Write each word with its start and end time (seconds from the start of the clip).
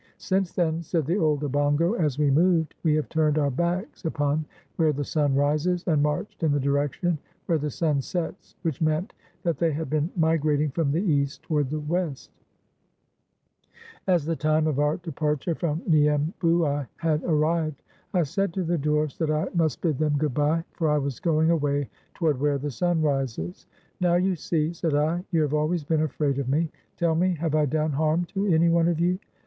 Since 0.17 0.53
then," 0.53 0.81
said 0.81 1.05
the 1.05 1.19
old 1.19 1.43
Obongo, 1.43 1.93
"as 1.93 2.17
we 2.17 2.31
moved, 2.31 2.73
we 2.81 2.95
have 2.95 3.07
turned 3.07 3.37
our 3.37 3.51
backs 3.51 4.03
upon 4.03 4.45
where 4.77 4.91
the 4.91 5.03
sun 5.05 5.35
rises, 5.35 5.83
and 5.85 6.01
marched 6.01 6.41
in 6.41 6.51
the 6.51 6.59
direction 6.59 7.19
where 7.45 7.59
the 7.59 7.69
sun 7.69 8.01
sets 8.01 8.55
[which 8.63 8.81
meant 8.81 9.13
that 9.43 9.59
they 9.59 9.71
had 9.71 9.91
been 9.91 10.09
migrating 10.15 10.71
from 10.71 10.91
the 10.91 11.03
east 11.03 11.43
toward 11.43 11.69
the 11.69 11.79
west]...." 11.79 12.31
As 14.07 14.25
the 14.25 14.35
time 14.35 14.65
of 14.65 14.79
our 14.79 14.97
departure 14.97 15.53
from 15.53 15.81
Niembouai 15.87 16.87
had 16.97 17.23
arrived, 17.23 17.83
I 18.11 18.23
said 18.23 18.55
to 18.55 18.63
the 18.63 18.79
dwarfs 18.79 19.17
that 19.19 19.29
I 19.29 19.49
must 19.53 19.81
bid 19.81 19.99
them 19.99 20.17
good 20.17 20.33
bye, 20.33 20.63
for 20.71 20.89
I 20.89 20.97
was 20.97 21.19
going 21.19 21.51
away 21.51 21.87
toward 22.15 22.39
where 22.39 22.57
the 22.57 22.71
sun 22.71 23.03
rises. 23.03 23.67
"Now, 23.99 24.15
you 24.15 24.35
see," 24.35 24.73
said 24.73 24.95
I, 24.95 25.23
"you 25.29 25.43
have 25.43 25.53
always 25.53 25.85
heen 25.85 26.01
afraid 26.03 26.39
of 26.39 26.49
me. 26.49 26.71
Tell 26.97 27.13
me, 27.13 27.35
have 27.35 27.53
I 27.53 27.67
done 27.67 27.91
harm 27.91 28.25
to 28.29 28.47
any 28.47 28.67
one 28.69 28.87
of 28.87 28.99
you? 28.99 29.19